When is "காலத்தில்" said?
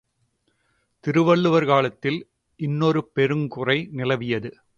1.65-2.19